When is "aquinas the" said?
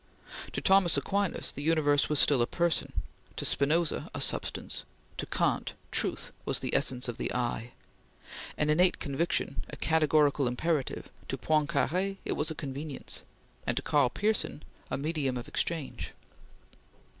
0.97-1.61